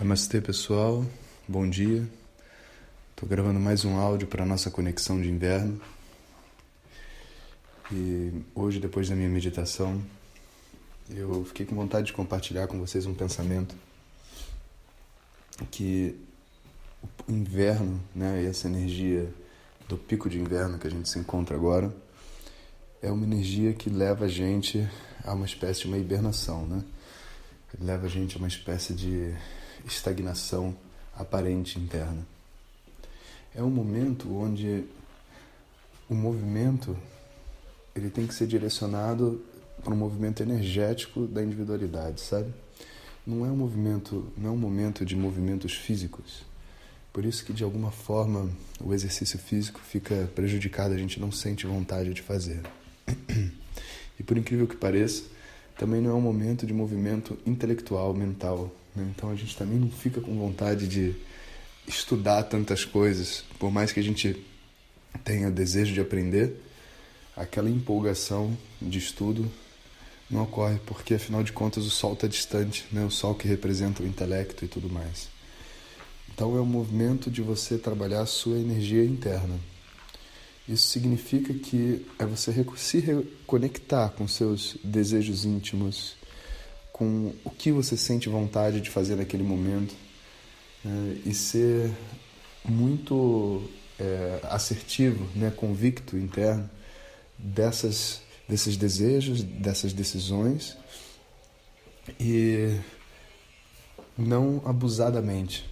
Namastê 0.00 0.40
pessoal, 0.40 1.06
bom 1.46 1.70
dia. 1.70 2.04
Estou 3.10 3.28
gravando 3.28 3.60
mais 3.60 3.84
um 3.84 3.96
áudio 3.96 4.26
para 4.26 4.42
a 4.42 4.46
nossa 4.46 4.68
conexão 4.68 5.22
de 5.22 5.30
inverno. 5.30 5.80
E 7.92 8.42
hoje, 8.56 8.80
depois 8.80 9.08
da 9.08 9.14
minha 9.14 9.28
meditação, 9.28 10.02
eu 11.08 11.44
fiquei 11.44 11.64
com 11.64 11.76
vontade 11.76 12.08
de 12.08 12.12
compartilhar 12.12 12.66
com 12.66 12.76
vocês 12.80 13.06
um 13.06 13.14
pensamento 13.14 13.76
que 15.70 16.20
o 17.28 17.30
inverno, 17.30 18.02
né, 18.12 18.42
e 18.42 18.46
essa 18.46 18.66
energia 18.66 19.32
do 19.88 19.96
pico 19.96 20.28
de 20.28 20.40
inverno 20.40 20.76
que 20.76 20.88
a 20.88 20.90
gente 20.90 21.08
se 21.08 21.20
encontra 21.20 21.54
agora, 21.54 21.94
é 23.00 23.12
uma 23.12 23.24
energia 23.24 23.72
que 23.72 23.88
leva 23.88 24.24
a 24.24 24.28
gente 24.28 24.90
a 25.22 25.32
uma 25.34 25.46
espécie 25.46 25.82
de 25.82 25.86
uma 25.86 25.98
hibernação, 25.98 26.66
né? 26.66 26.82
Leva 27.80 28.06
a 28.06 28.08
gente 28.08 28.36
a 28.36 28.38
uma 28.38 28.48
espécie 28.48 28.94
de 28.94 29.34
estagnação 29.84 30.76
aparente 31.14 31.78
interna. 31.78 32.26
É 33.54 33.62
um 33.62 33.70
momento 33.70 34.34
onde 34.36 34.84
o 36.08 36.14
movimento 36.14 36.96
ele 37.94 38.10
tem 38.10 38.26
que 38.26 38.34
ser 38.34 38.46
direcionado 38.46 39.42
para 39.82 39.92
um 39.92 39.96
movimento 39.96 40.42
energético 40.42 41.26
da 41.26 41.42
individualidade, 41.42 42.20
sabe? 42.20 42.52
Não 43.26 43.46
é 43.46 43.50
um 43.50 43.56
movimento, 43.56 44.32
não 44.36 44.50
é 44.50 44.52
um 44.52 44.56
momento 44.56 45.04
de 45.04 45.16
movimentos 45.16 45.74
físicos. 45.74 46.44
Por 47.12 47.24
isso 47.24 47.44
que 47.44 47.52
de 47.52 47.62
alguma 47.62 47.90
forma 47.90 48.50
o 48.80 48.92
exercício 48.92 49.38
físico 49.38 49.80
fica 49.80 50.28
prejudicado, 50.34 50.94
a 50.94 50.98
gente 50.98 51.20
não 51.20 51.30
sente 51.30 51.66
vontade 51.66 52.12
de 52.12 52.22
fazer. 52.22 52.62
E 54.16 54.22
por 54.22 54.38
incrível 54.38 54.68
que 54.68 54.76
pareça, 54.76 55.24
também 55.76 56.00
não 56.00 56.10
é 56.10 56.14
um 56.14 56.20
momento 56.20 56.66
de 56.66 56.72
movimento 56.72 57.38
intelectual, 57.46 58.14
mental. 58.14 58.70
Né? 58.94 59.06
Então 59.14 59.30
a 59.30 59.34
gente 59.34 59.56
também 59.56 59.78
não 59.78 59.90
fica 59.90 60.20
com 60.20 60.38
vontade 60.38 60.86
de 60.86 61.14
estudar 61.86 62.42
tantas 62.44 62.84
coisas, 62.84 63.44
por 63.58 63.70
mais 63.70 63.92
que 63.92 64.00
a 64.00 64.02
gente 64.02 64.44
tenha 65.22 65.50
desejo 65.50 65.92
de 65.92 66.00
aprender, 66.00 66.60
aquela 67.36 67.68
empolgação 67.68 68.56
de 68.80 68.98
estudo 68.98 69.50
não 70.30 70.42
ocorre 70.42 70.78
porque 70.86 71.14
afinal 71.14 71.42
de 71.42 71.52
contas 71.52 71.84
o 71.84 71.90
sol 71.90 72.14
está 72.14 72.26
distante, 72.26 72.86
né? 72.90 73.04
O 73.04 73.10
sol 73.10 73.34
que 73.34 73.46
representa 73.46 74.02
o 74.02 74.06
intelecto 74.06 74.64
e 74.64 74.68
tudo 74.68 74.88
mais. 74.88 75.28
Então 76.32 76.56
é 76.56 76.60
um 76.60 76.66
movimento 76.66 77.30
de 77.30 77.42
você 77.42 77.78
trabalhar 77.78 78.22
a 78.22 78.26
sua 78.26 78.58
energia 78.58 79.04
interna. 79.04 79.58
Isso 80.66 80.86
significa 80.86 81.52
que 81.52 82.06
é 82.18 82.24
você 82.24 82.64
se 82.76 82.98
reconectar 82.98 84.10
com 84.12 84.26
seus 84.26 84.78
desejos 84.82 85.44
íntimos, 85.44 86.16
com 86.90 87.34
o 87.44 87.50
que 87.50 87.70
você 87.70 87.96
sente 87.96 88.28
vontade 88.28 88.80
de 88.80 88.88
fazer 88.88 89.16
naquele 89.16 89.42
momento 89.42 89.94
né? 90.82 91.18
e 91.26 91.34
ser 91.34 91.92
muito 92.64 93.68
é, 93.98 94.40
assertivo, 94.44 95.28
né? 95.36 95.50
convicto 95.50 96.16
interno 96.16 96.68
dessas, 97.38 98.22
desses 98.48 98.76
desejos, 98.76 99.42
dessas 99.42 99.92
decisões 99.92 100.78
e 102.18 102.78
não 104.16 104.62
abusadamente, 104.64 105.68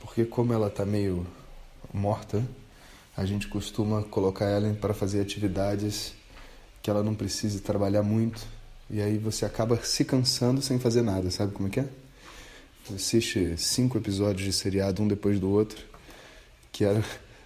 porque 0.00 0.24
como 0.24 0.52
ela 0.52 0.68
está 0.68 0.86
meio 0.86 1.26
morta, 1.92 2.42
a 3.16 3.24
gente 3.24 3.48
costuma 3.48 4.02
colocar 4.02 4.46
ela 4.46 4.72
para 4.74 4.92
fazer 4.92 5.20
atividades 5.20 6.14
que 6.82 6.90
ela 6.90 7.02
não 7.02 7.14
precise 7.14 7.60
trabalhar 7.60 8.02
muito 8.02 8.44
e 8.90 9.00
aí 9.00 9.16
você 9.18 9.44
acaba 9.44 9.76
se 9.82 10.04
cansando 10.04 10.60
sem 10.60 10.78
fazer 10.78 11.02
nada, 11.02 11.30
sabe 11.30 11.52
como 11.52 11.68
é 11.68 11.70
que 11.70 11.80
é? 11.80 11.88
Assiste 12.94 13.54
cinco 13.56 13.96
episódios 13.96 14.44
de 14.44 14.52
seriado 14.52 15.02
um 15.02 15.08
depois 15.08 15.40
do 15.40 15.48
outro, 15.48 15.82
que 16.70 16.84
era 16.84 17.02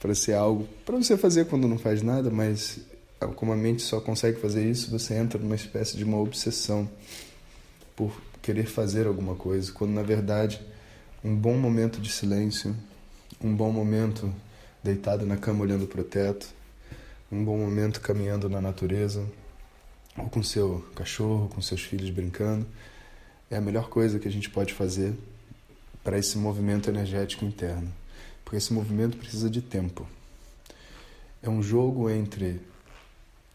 para 0.00 0.14
ser 0.14 0.32
algo 0.32 0.66
para 0.84 0.96
você 0.96 1.16
fazer 1.16 1.46
quando 1.46 1.68
não 1.68 1.78
faz 1.78 2.02
nada, 2.02 2.30
mas 2.30 2.80
como 3.36 3.52
a 3.52 3.56
mente 3.56 3.82
só 3.82 4.00
consegue 4.00 4.40
fazer 4.40 4.68
isso, 4.68 4.90
você 4.90 5.14
entra 5.14 5.38
numa 5.38 5.54
espécie 5.54 5.96
de 5.96 6.04
uma 6.04 6.18
obsessão 6.18 6.90
por 7.94 8.10
querer 8.42 8.66
fazer 8.66 9.06
alguma 9.06 9.34
coisa, 9.34 9.70
quando 9.70 9.92
na 9.92 10.02
verdade 10.02 10.60
um 11.22 11.36
bom 11.36 11.56
momento 11.56 12.00
de 12.00 12.10
silêncio, 12.10 12.74
um 13.40 13.54
bom 13.54 13.70
momento 13.70 14.34
deitado 14.82 15.26
na 15.26 15.36
cama 15.36 15.62
olhando 15.62 15.86
para 15.86 16.00
o 16.00 16.04
teto, 16.04 16.48
um 17.30 17.44
bom 17.44 17.58
momento 17.58 18.00
caminhando 18.00 18.48
na 18.48 18.60
natureza, 18.60 19.24
ou 20.16 20.28
com 20.28 20.42
seu 20.42 20.84
cachorro, 20.94 21.48
com 21.48 21.60
seus 21.60 21.82
filhos 21.82 22.10
brincando, 22.10 22.66
é 23.50 23.56
a 23.56 23.60
melhor 23.60 23.88
coisa 23.88 24.18
que 24.18 24.28
a 24.28 24.30
gente 24.30 24.50
pode 24.50 24.72
fazer 24.74 25.14
para 26.02 26.18
esse 26.18 26.38
movimento 26.38 26.88
energético 26.88 27.44
interno. 27.44 27.92
Porque 28.44 28.56
esse 28.56 28.72
movimento 28.72 29.16
precisa 29.16 29.48
de 29.48 29.60
tempo. 29.60 30.08
É 31.42 31.48
um 31.48 31.62
jogo 31.62 32.10
entre 32.10 32.60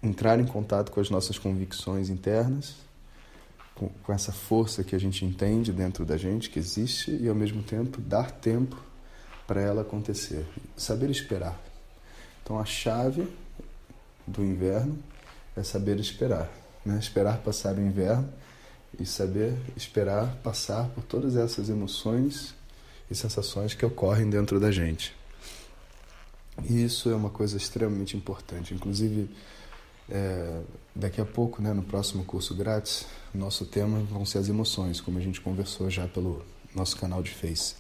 entrar 0.01 0.39
em 0.39 0.45
contato 0.45 0.91
com 0.91 0.99
as 0.99 1.09
nossas 1.09 1.37
convicções 1.37 2.09
internas, 2.09 2.75
com, 3.73 3.89
com 3.89 4.13
essa 4.13 4.31
força 4.31 4.83
que 4.83 4.95
a 4.95 4.99
gente 4.99 5.25
entende 5.25 5.73
dentro 5.73 6.05
da 6.05 6.15
gente, 6.15 6.49
que 6.49 6.59
existe, 6.59 7.11
e 7.11 7.27
ao 7.27 7.35
mesmo 7.35 7.61
tempo 7.63 7.99
dar 7.99 8.31
tempo 8.31 8.81
para 9.47 9.61
ela 9.61 9.81
acontecer. 9.81 10.45
Saber 10.75 11.09
esperar. 11.09 11.59
Então 12.43 12.59
a 12.59 12.65
chave 12.65 13.27
do 14.25 14.43
inverno 14.43 14.97
é 15.55 15.63
saber 15.63 15.99
esperar. 15.99 16.49
Né? 16.85 16.97
Esperar 16.99 17.37
passar 17.39 17.75
o 17.75 17.81
inverno 17.81 18.31
e 18.99 19.05
saber 19.05 19.53
esperar 19.75 20.35
passar 20.43 20.87
por 20.89 21.03
todas 21.03 21.35
essas 21.35 21.69
emoções 21.69 22.53
e 23.09 23.15
sensações 23.15 23.73
que 23.73 23.85
ocorrem 23.85 24.29
dentro 24.29 24.59
da 24.59 24.71
gente. 24.71 25.15
E 26.63 26.83
isso 26.83 27.09
é 27.09 27.15
uma 27.15 27.29
coisa 27.29 27.57
extremamente 27.57 28.15
importante. 28.15 28.73
Inclusive, 28.73 29.29
é, 30.09 30.61
daqui 30.95 31.19
a 31.19 31.25
pouco, 31.25 31.61
né, 31.61 31.73
no 31.73 31.83
próximo 31.83 32.23
curso 32.23 32.55
grátis, 32.55 33.05
nosso 33.33 33.65
tema 33.65 33.99
vão 33.99 34.25
ser 34.25 34.37
as 34.37 34.47
emoções, 34.47 35.01
como 35.01 35.17
a 35.17 35.21
gente 35.21 35.41
conversou 35.41 35.89
já 35.89 36.07
pelo 36.07 36.43
nosso 36.73 36.97
canal 36.97 37.21
de 37.21 37.31
Face. 37.31 37.75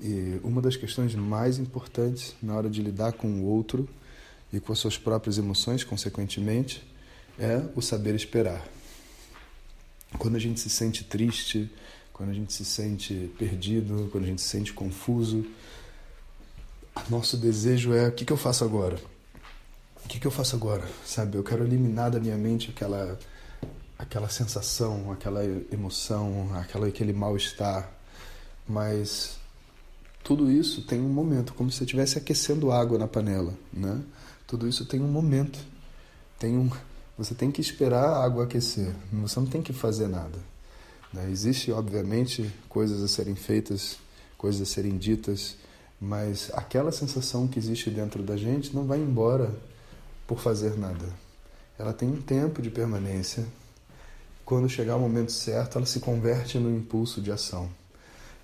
E 0.00 0.40
uma 0.42 0.62
das 0.62 0.76
questões 0.76 1.14
mais 1.14 1.58
importantes 1.58 2.34
na 2.42 2.56
hora 2.56 2.70
de 2.70 2.82
lidar 2.82 3.12
com 3.12 3.28
o 3.28 3.44
outro 3.44 3.88
e 4.52 4.58
com 4.58 4.72
as 4.72 4.78
suas 4.78 4.96
próprias 4.96 5.36
emoções, 5.36 5.84
consequentemente, 5.84 6.82
é 7.38 7.62
o 7.76 7.82
saber 7.82 8.14
esperar. 8.14 8.66
Quando 10.18 10.36
a 10.36 10.38
gente 10.38 10.58
se 10.58 10.70
sente 10.70 11.04
triste, 11.04 11.70
quando 12.12 12.30
a 12.30 12.34
gente 12.34 12.52
se 12.52 12.64
sente 12.64 13.30
perdido, 13.38 14.08
quando 14.10 14.24
a 14.24 14.26
gente 14.26 14.42
se 14.42 14.48
sente 14.48 14.72
confuso, 14.72 15.46
nosso 17.08 17.36
desejo 17.36 17.92
é: 17.92 18.08
o 18.08 18.12
que, 18.12 18.24
que 18.24 18.32
eu 18.32 18.36
faço 18.36 18.64
agora? 18.64 18.98
O 20.04 20.08
que, 20.08 20.18
que 20.18 20.26
eu 20.26 20.30
faço 20.30 20.56
agora? 20.56 20.88
Sabe, 21.04 21.36
eu 21.36 21.44
quero 21.44 21.64
eliminar 21.64 22.10
da 22.10 22.18
minha 22.18 22.36
mente 22.36 22.70
aquela, 22.70 23.18
aquela 23.98 24.28
sensação, 24.28 25.12
aquela 25.12 25.44
emoção, 25.72 26.50
aquela, 26.54 26.88
aquele 26.88 27.12
mal-estar, 27.12 27.88
mas 28.66 29.38
tudo 30.22 30.50
isso 30.50 30.82
tem 30.82 31.00
um 31.00 31.08
momento, 31.08 31.54
como 31.54 31.70
se 31.70 31.78
você 31.78 31.84
estivesse 31.84 32.18
aquecendo 32.18 32.70
água 32.70 32.98
na 32.98 33.08
panela, 33.08 33.54
né? 33.72 34.00
Tudo 34.46 34.68
isso 34.68 34.84
tem 34.84 35.00
um 35.00 35.08
momento. 35.08 35.58
Tem 36.38 36.56
um, 36.56 36.70
você 37.16 37.34
tem 37.34 37.50
que 37.50 37.60
esperar 37.60 38.04
a 38.04 38.24
água 38.24 38.44
aquecer. 38.44 38.94
Você 39.12 39.38
não 39.38 39.46
tem 39.46 39.62
que 39.62 39.72
fazer 39.72 40.08
nada. 40.08 40.38
Né? 41.12 41.30
Existe, 41.30 41.70
obviamente, 41.70 42.50
coisas 42.68 43.02
a 43.02 43.08
serem 43.08 43.34
feitas, 43.34 43.98
coisas 44.38 44.62
a 44.62 44.64
serem 44.64 44.96
ditas, 44.96 45.56
mas 46.00 46.50
aquela 46.54 46.90
sensação 46.90 47.46
que 47.46 47.58
existe 47.58 47.90
dentro 47.90 48.22
da 48.22 48.36
gente 48.36 48.74
não 48.74 48.86
vai 48.86 48.98
embora 48.98 49.54
por 50.26 50.40
fazer 50.40 50.78
nada. 50.78 51.04
Ela 51.78 51.92
tem 51.92 52.08
um 52.08 52.20
tempo 52.20 52.62
de 52.62 52.70
permanência. 52.70 53.46
Quando 54.44 54.68
chegar 54.68 54.96
o 54.96 55.00
momento 55.00 55.32
certo, 55.32 55.76
ela 55.78 55.86
se 55.86 56.00
converte 56.00 56.58
no 56.58 56.74
impulso 56.74 57.20
de 57.20 57.30
ação. 57.30 57.68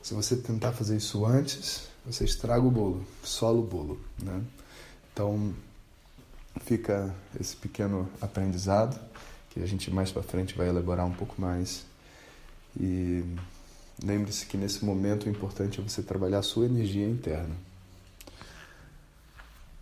Se 0.03 0.15
você 0.15 0.37
tentar 0.37 0.73
fazer 0.73 0.97
isso 0.97 1.25
antes, 1.27 1.89
você 2.05 2.25
estraga 2.25 2.65
o 2.65 2.71
bolo, 2.71 3.05
sola 3.23 3.59
o 3.59 3.63
bolo, 3.63 4.01
né? 4.23 4.43
Então, 5.13 5.55
fica 6.63 7.15
esse 7.41 7.57
pequeno 7.57 8.09
aprendizado 8.21 8.99
que 9.51 9.63
a 9.63 9.67
gente 9.67 9.91
mais 9.91 10.13
para 10.13 10.23
frente 10.23 10.55
vai 10.55 10.69
elaborar 10.69 11.07
um 11.07 11.13
pouco 11.13 11.41
mais. 11.41 11.85
E 12.79 13.25
lembre-se 14.05 14.47
que 14.47 14.57
nesse 14.57 14.85
momento 14.85 15.25
o 15.25 15.31
importante 15.31 15.81
é 15.81 15.83
você 15.83 16.03
trabalhar 16.03 16.39
a 16.39 16.43
sua 16.43 16.67
energia 16.67 17.09
interna. 17.09 17.57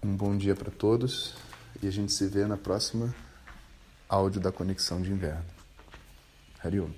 Um 0.02 0.14
bom 0.14 0.36
dia 0.36 0.54
para 0.54 0.70
todos 0.70 1.34
e 1.82 1.88
a 1.88 1.90
gente 1.90 2.12
se 2.12 2.26
vê 2.26 2.46
na 2.46 2.56
próxima 2.56 3.14
áudio 4.08 4.40
da 4.40 4.52
Conexão 4.52 5.02
de 5.02 5.10
Inverno. 5.10 5.44
Hariom. 6.62 6.90